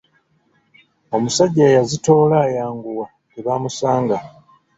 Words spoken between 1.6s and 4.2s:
yazitoola ayanguwa tebamusanga.